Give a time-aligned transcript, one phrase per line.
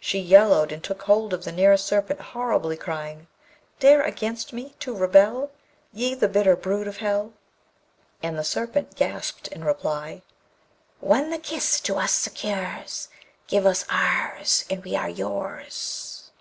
[0.00, 3.28] She yellowed, and took hold of the nearest Serpent horribly, crying:
[3.78, 5.52] Dare against me to rebel,
[5.92, 7.34] Ye, the bitter brood of hell?
[8.20, 10.22] And the Serpent gasped in reply:
[10.98, 13.10] One the kiss to us secures:
[13.46, 16.32] Give us ours, and we are yours.